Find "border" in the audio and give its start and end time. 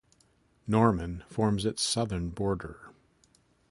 2.31-2.89